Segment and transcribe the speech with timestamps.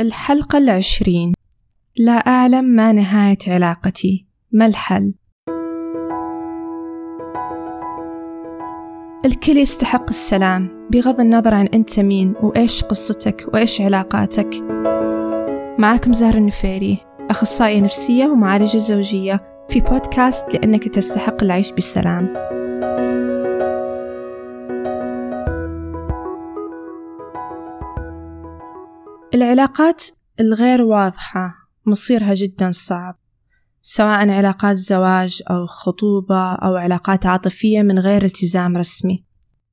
[0.00, 1.32] الحلقة العشرين.
[1.98, 4.26] لا أعلم ما نهاية علاقتي.
[4.52, 5.14] ما الحل؟
[9.24, 14.50] الكل يستحق السلام بغض النظر عن أنت مين وإيش قصتك وإيش علاقاتك.
[15.78, 16.98] معكم زهر النفيري
[17.30, 22.55] أخصائية نفسية ومعالجة زوجية في بودكاست لأنك تستحق العيش بسلام.
[29.36, 30.04] العلاقات
[30.40, 31.54] الغير واضحة
[31.86, 33.18] مصيرها جدا صعب
[33.82, 39.24] سواء علاقات زواج أو خطوبة أو علاقات عاطفية من غير التزام رسمي.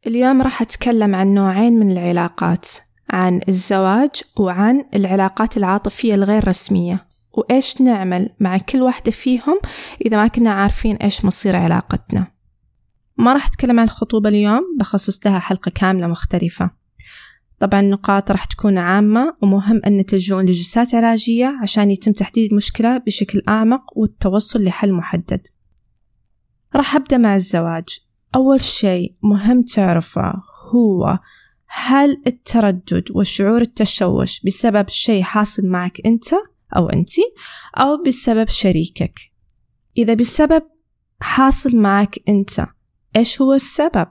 [0.08, 2.70] اليوم راح أتكلم عن نوعين من العلاقات
[3.10, 7.08] عن الزواج وعن العلاقات العاطفية الغير رسمية.
[7.32, 9.60] وإيش نعمل مع كل واحدة فيهم
[10.06, 12.28] إذا ما كنا عارفين إيش مصير علاقتنا.
[13.18, 16.83] ما راح أتكلم عن الخطوبة اليوم بخصص لها حلقة كاملة مختلفة.
[17.64, 23.42] طبعا النقاط راح تكون عامة ومهم أن تلجؤون لجلسات علاجية عشان يتم تحديد المشكلة بشكل
[23.48, 25.48] أعمق والتوصل لحل محدد.
[26.76, 27.86] راح أبدأ مع الزواج.
[28.36, 30.34] أول شيء مهم تعرفه
[30.74, 31.20] هو
[31.68, 36.28] هل التردد وشعور التشوش بسبب شيء حاصل معك أنت
[36.76, 37.24] أو أنتي
[37.78, 39.20] أو بسبب شريكك؟
[39.98, 40.64] إذا بسبب
[41.22, 42.68] حاصل معك أنت
[43.16, 44.08] إيش هو السبب؟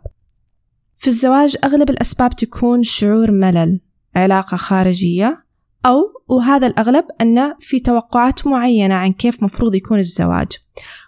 [1.03, 3.81] في الزواج أغلب الأسباب تكون شعور ملل
[4.17, 5.44] علاقة خارجية
[5.86, 10.48] أو وهذا الأغلب أن في توقعات معينة عن كيف مفروض يكون الزواج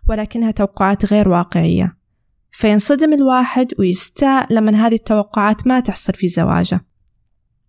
[0.09, 1.97] ولكنها توقعات غير واقعية.
[2.51, 6.81] فينصدم الواحد ويستاء لما هذه التوقعات ما تحصل في زواجه.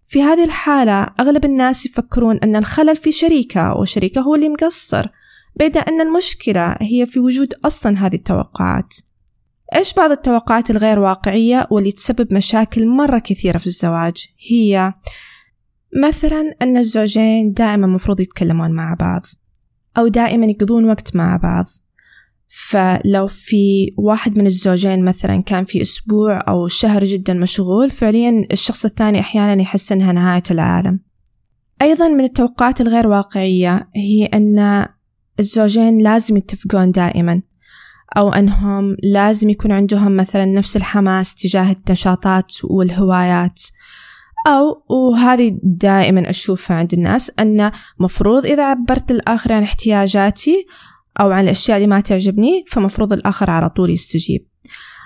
[0.05, 5.07] في هذه الحالة أغلب الناس يفكرون أن الخلل في شريكة وشريكة هو اللي مقصر
[5.55, 8.93] بيد أن المشكلة هي في وجود أصلا هذه التوقعات.
[9.75, 14.93] إيش بعض التوقعات الغير واقعية واللي تسبب مشاكل مرة كثيرة في الزواج؟ هي
[16.03, 19.25] مثلا أن الزوجين دائما مفروض يتكلمون مع بعض
[19.97, 21.65] أو دائما يقضون وقت مع بعض.
[22.47, 28.85] فلو في واحد من الزوجين مثلا كان في أسبوع أو شهر جدا مشغول فعليا الشخص
[28.85, 30.99] الثاني أحيانا يحس أنها نهاية العالم.
[31.81, 34.85] أيضا من التوقعات الغير واقعية هي أن
[35.39, 37.41] الزوجين لازم يتفقون دائما.
[38.17, 43.61] أو أنهم لازم يكون عندهم مثلا نفس الحماس تجاه النشاطات والهوايات.
[44.47, 50.65] أو وهذه دائما أشوفها عند الناس أن مفروض إذا عبرت الآخر عن احتياجاتي
[51.19, 54.47] أو عن الأشياء اللي ما تعجبني فمفروض الآخر على طول يستجيب.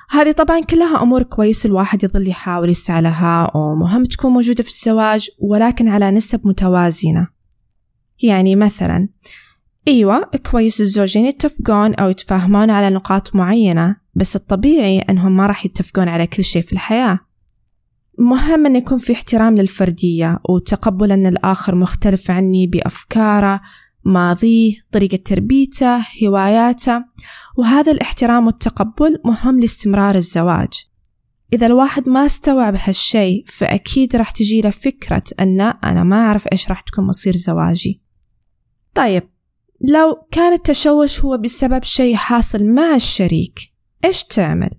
[0.09, 5.29] هذه طبعا كلها أمور كويس الواحد يظل يحاول يسعى لها ومهم تكون موجودة في الزواج
[5.39, 7.27] ولكن على نسب متوازنة.
[8.23, 9.09] يعني مثلا
[9.87, 16.09] أيوة كويس الزوجين يتفقون أو يتفاهمون على نقاط معينة بس الطبيعي أنهم ما راح يتفقون
[16.09, 17.19] على كل شيء في الحياة.
[18.19, 23.61] مهم أن يكون في احترام للفردية وتقبل أن الآخر مختلف عني بأفكاره
[24.05, 27.03] ماضيه طريقة تربيته هواياته
[27.57, 30.69] وهذا الاحترام والتقبل مهم لاستمرار الزواج.
[31.53, 36.69] إذا الواحد ما استوعب هالشي فأكيد راح تجي له فكرة أن أنا ما أعرف إيش
[36.69, 38.01] راح تكون مصير زواجي.
[38.95, 39.29] طيب
[39.81, 43.59] لو كان التشوش هو بسبب شيء حاصل مع الشريك
[44.05, 44.69] إيش تعمل؟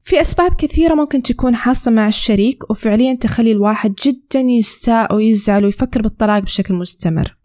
[0.00, 6.02] في أسباب كثيرة ممكن تكون حاصلة مع الشريك وفعليا تخلي الواحد جدا يستاء ويزعل ويفكر
[6.02, 7.36] بالطلاق بشكل مستمر.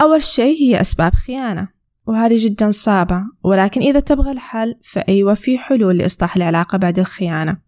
[0.00, 1.68] أول شيء هي أسباب خيانة
[2.06, 7.58] وهذه جدا صعبة ولكن إذا تبغى الحل فأيوة في حلول لإصلاح العلاقة بعد الخيانة.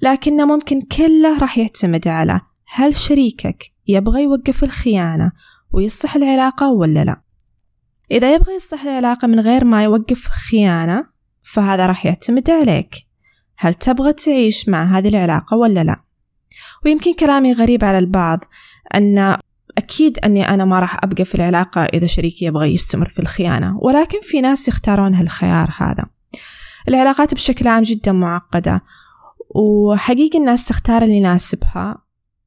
[0.00, 5.32] لكنه ممكن كله راح يعتمد على هل شريكك يبغى يوقف الخيانة
[5.72, 7.23] ويصلح العلاقة ولا لا.
[8.10, 11.06] إذا يبغى يصلح العلاقة من غير ما يوقف خيانة
[11.42, 12.94] فهذا راح يعتمد عليك.
[13.56, 16.04] هل تبغى تعيش مع هذه العلاقة ولا لا؟
[16.84, 18.44] ويمكن كلامي غريب على البعض
[18.94, 19.36] أن
[19.78, 24.18] أكيد أني أنا ما راح أبقى في العلاقة إذا شريكي يبغى يستمر في الخيانة ولكن
[24.22, 26.06] في ناس يختارون هالخيار هذا.
[26.88, 28.82] العلاقات بشكل عام جدا معقدة
[29.54, 31.98] وحقيقي الناس تختار اللي يناسبها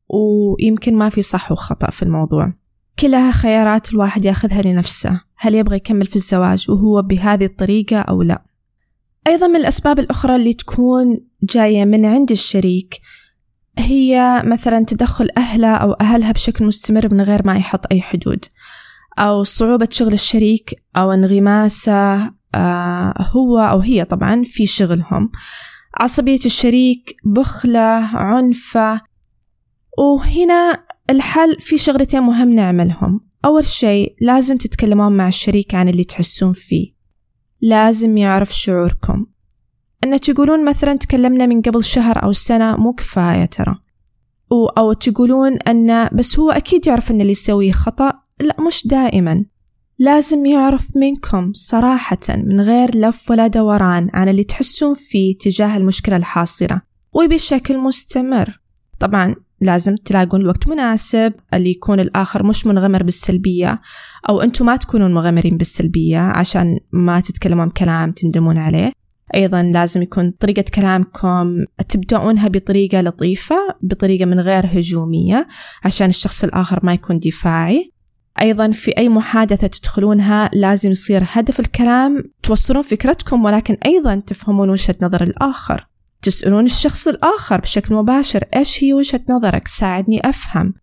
[0.09, 2.53] ويمكن ما في صح وخطأ في الموضوع.
[3.00, 5.21] كلها خيارات الواحد ياخذها لنفسه.
[5.38, 8.44] هل يبغى يكمل في الزواج وهو بهذه الطريقة أو لا؟
[9.27, 13.01] أيضا من الأسباب الأخرى اللي تكون جاية من عند الشريك
[13.77, 18.45] هي مثلا تدخل أهله أو أهلها بشكل مستمر من غير ما يحط أي حدود
[19.19, 25.31] أو صعوبة شغل الشريك أو انغماسه آه هو أو هي طبعا في شغلهم.
[26.00, 29.01] عصبية الشريك بخلة عنفة.
[29.98, 33.27] وهنا الحل في شغلتين مهم نعملهم.
[33.45, 36.94] أول شيء لازم تتكلمون مع الشريك عن اللي تحسون فيه.
[37.62, 39.25] لازم يعرف شعوركم.
[40.04, 43.75] أن تقولون مثلا تكلمنا من قبل شهر أو سنة مو كفاية ترى.
[44.77, 48.13] أو تقولون أن بس هو أكيد يعرف أن اللي يسويه خطأ.
[48.42, 49.45] لا مش دائما.
[50.00, 56.15] لازم يعرف منكم صراحة من غير لف ولا دوران عن اللي تحسون فيه تجاه المشكلة
[56.15, 56.81] الحاصلة.
[57.13, 58.62] وبشكل مستمر.
[59.00, 63.81] طبعا لازم تلاقون الوقت مناسب اللي يكون الآخر مش منغمر بالسلبية
[64.30, 68.92] أو أنتم ما تكونون مغمرين بالسلبية عشان ما تتكلمون كلام تندمون عليه.
[69.36, 71.56] أيضا لازم يكون طريقة كلامكم
[71.89, 75.48] تبدأونها بطريقة لطيفة بطريقة من غير هجومية
[75.83, 77.92] عشان الشخص الآخر ما يكون دفاعي.
[78.42, 84.95] أيضا في أي محادثة تدخلونها لازم يصير هدف الكلام توصلون فكرتكم ولكن أيضا تفهمون وجهة
[85.01, 85.88] نظر الآخر.
[86.22, 90.74] تسألون الشخص الآخر بشكل مباشر إيش هي وجهة نظرك؟ ساعدني أفهم.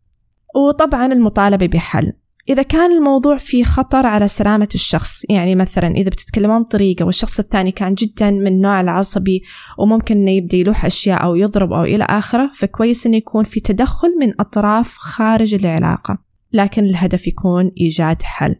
[0.56, 2.12] وطبعا المطالبة بحل.
[2.48, 7.72] إذا كان الموضوع فيه خطر على سلامة الشخص يعني مثلا إذا بتتكلمون بطريقة والشخص الثاني
[7.72, 9.42] كان جدا من النوع العصبي
[9.78, 14.08] وممكن إنه يبدأ يلوح أشياء أو يضرب أو إلى آخره فكويس إنه يكون في تدخل
[14.20, 16.18] من أطراف خارج العلاقة.
[16.52, 18.56] لكن الهدف يكون إيجاد حل.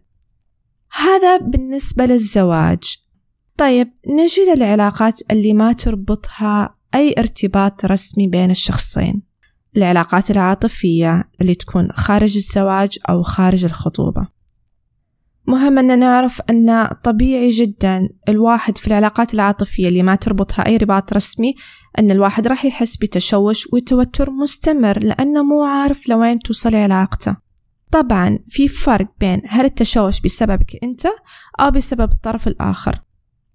[0.93, 3.03] هذا بالنسبة للزواج.
[3.58, 9.22] طيب نجي للعلاقات اللي ما تربطها أي ارتباط رسمي بين الشخصين.
[9.76, 14.26] العلاقات العاطفية اللي تكون خارج الزواج أو خارج الخطوبة.
[15.46, 21.12] مهم أن نعرف أن طبيعي جدا الواحد في العلاقات العاطفية اللي ما تربطها أي رباط
[21.12, 21.54] رسمي
[21.98, 27.36] أن الواحد راح يحس بتشوش وتوتر مستمر لأنه مو عارف لوين توصل علاقته.
[27.92, 31.06] طبعا في فرق بين هل التشوش بسببك أنت
[31.60, 33.00] أو بسبب الطرف الآخر.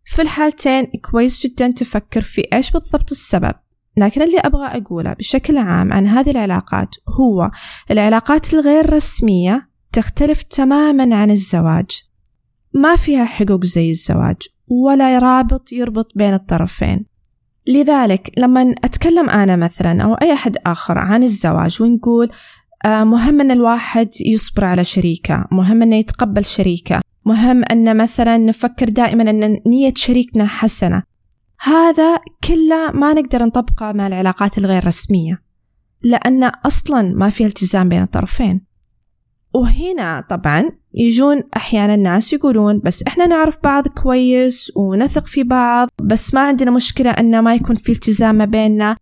[0.10, 3.54] في الحالتين كويس جدا تفكر في إيش بالضبط السبب.
[3.98, 7.52] لكن اللي أبغى أقوله بشكل عام عن هذه العلاقات هو
[7.92, 12.04] العلاقات الغير رسمية تختلف تماما عن الزواج.
[12.74, 17.06] ما فيها حقوق زي الزواج ولا رابط يربط بين الطرفين.
[17.68, 22.32] لذلك لما أتكلم أنا مثلا أو أي أحد آخر عن الزواج ونقول
[22.86, 25.46] مهم أن الواحد يصبر على شريكة.
[25.52, 27.02] مهم أنه يتقبل شريكة.
[27.26, 31.04] مهم أن مثلا نفكر دائما أن نية شريكنا حسنة.
[31.62, 35.42] هذا كله ما نقدر نطبقه مع العلاقات الغير رسمية
[36.04, 38.66] لأن أصلا ما في التزام بين الطرفين.
[39.54, 46.34] وهنا طبعا يجون أحيانا الناس يقولون بس إحنا نعرف بعض كويس ونثق في بعض بس
[46.34, 48.98] ما عندنا مشكلة أن ما يكون في التزام ما بيننا.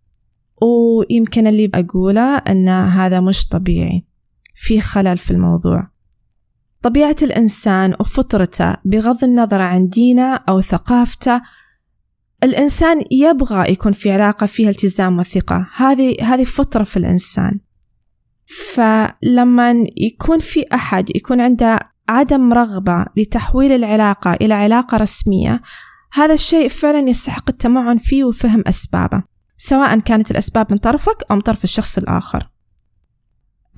[0.62, 4.04] ويمكن اللي أقوله أن هذا مش طبيعي.
[4.54, 5.90] في خلل في الموضوع.
[6.82, 11.40] طبيعة الإنسان وفطرته بغض النظر عن دينه أو ثقافته
[12.44, 17.60] الإنسان يبغى يكون في علاقة فيها التزام وثقة هذه هذه فطرة في الإنسان.
[18.46, 21.78] فلما يكون في أحد يكون عنده
[22.08, 25.62] عدم رغبة لتحويل العلاقة إلى علاقة رسمية
[26.12, 29.22] هذا الشيء فعلا يستحق التمعن فيه وفهم أسبابه.
[29.60, 32.50] سواء كانت الأسباب من طرفك أو من طرف الشخص الآخر.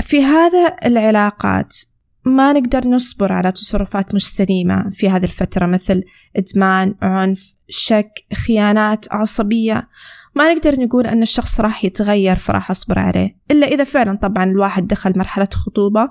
[0.00, 1.76] في هذا العلاقات
[2.24, 6.02] ما نقدر نصبر على تصرفات مش سليمة في هذه الفترة مثل
[6.36, 8.12] إدمان، عنف، شك،
[8.46, 9.88] خيانات، عصبية.
[10.34, 14.86] ما نقدر نقول أن الشخص راح يتغير فراح أصبر عليه إلا إذا فعلا طبعا الواحد
[14.86, 16.08] دخل مرحلة خطوبة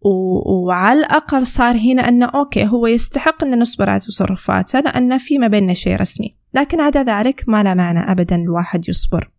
[0.00, 0.10] و...
[0.66, 5.46] وعلى الأقل صار هنا أنه أوكي هو يستحق أن نصبر على تصرفاته لأن في ما
[5.46, 6.39] بيننا شيء رسمي.
[6.54, 9.30] لكن عدا ذلك ما له معنى أبدا الواحد يصبر.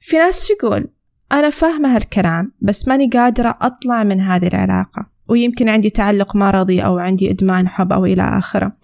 [0.00, 0.88] في ناس تقول
[1.32, 6.98] أنا فاهمة هالكلام بس ماني قادرة أطلع من هذه العلاقة ويمكن عندي تعلق مرضي أو
[6.98, 8.76] عندي إدمان حب أو إلى آخره.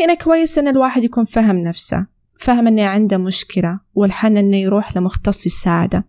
[0.00, 2.06] هنا كويس أن الواحد يكون فهم نفسه
[2.38, 6.08] فهم أنه عنده مشكلة والحل أنه يروح لمختص يساعده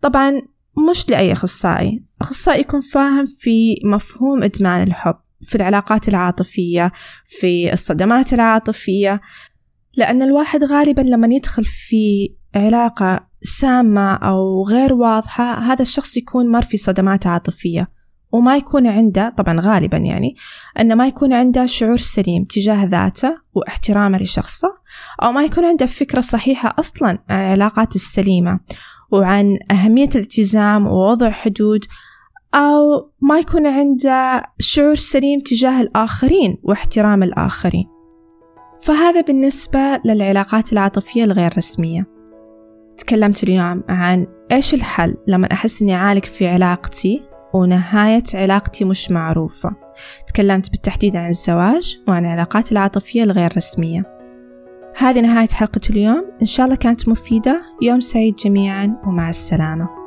[0.00, 0.42] طبعا
[0.90, 2.04] مش لأي أخصائي.
[2.20, 6.92] أخصائي يكون فاهم في مفهوم إدمان الحب في العلاقات العاطفية
[7.26, 9.20] في الصدمات العاطفية
[9.96, 16.62] لأن الواحد غالبا لما يدخل في علاقة سامة أو غير واضحة هذا الشخص يكون مر
[16.62, 17.88] في صدمات عاطفية
[18.32, 20.36] وما يكون عنده طبعا غالبا يعني
[20.80, 24.68] أن ما يكون عنده شعور سليم تجاه ذاته واحترامه لشخصه
[25.22, 28.60] أو ما يكون عنده فكرة صحيحة أصلا عن العلاقات السليمة
[29.10, 31.84] وعن أهمية الالتزام ووضع حدود
[32.54, 38.01] أو ما يكون عنده شعور سليم تجاه الآخرين واحترام الآخرين.
[38.82, 42.06] فهذا بالنسبة للعلاقات العاطفية الغير رسمية.
[42.98, 47.22] تكلمت اليوم عن إيش الحل لما أحس إني عالق في علاقتي
[47.54, 49.70] ونهاية علاقتي مش معروفة.
[50.28, 54.02] تكلمت بالتحديد عن الزواج وعن العلاقات العاطفية الغير رسمية.
[54.96, 56.24] هذه نهاية حلقة اليوم.
[56.40, 57.62] إن شاء الله كانت مفيدة.
[57.82, 60.01] يوم سعيد جميعا ومع السلامة.